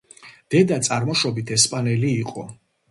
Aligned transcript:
დედა 0.55 0.79
წარმოშობით 0.89 1.55
ესპანელი 1.59 2.13
იყო. 2.27 2.53